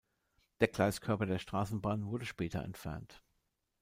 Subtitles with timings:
[0.61, 3.21] Der Gleiskörper der Straßenbahn wurde später entfernt.